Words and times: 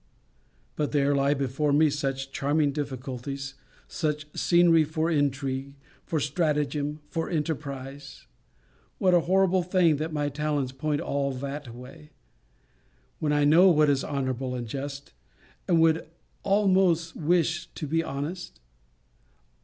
But 0.75 0.93
there 0.93 1.13
lie 1.15 1.35
before 1.35 1.71
me 1.71 1.91
such 1.91 2.31
charming 2.31 2.71
difficulties, 2.71 3.53
such 3.87 4.25
scenery 4.35 4.83
for 4.83 5.11
intrigue, 5.11 5.75
for 6.03 6.19
stratagem, 6.19 7.01
for 7.07 7.29
enterprize. 7.29 8.25
What 8.97 9.13
a 9.13 9.19
horrible 9.29 9.61
thing, 9.61 9.97
that 9.97 10.11
my 10.11 10.29
talents 10.29 10.71
point 10.71 11.01
all 11.01 11.31
that 11.33 11.75
way! 11.75 12.13
When 13.19 13.31
I 13.31 13.43
know 13.43 13.69
what 13.69 13.91
is 13.91 14.03
honourable 14.03 14.55
and 14.55 14.65
just; 14.67 15.13
and 15.67 15.79
would 15.81 16.07
almost 16.41 17.15
wish 17.15 17.67
to 17.75 17.85
be 17.85 18.03
honest? 18.03 18.59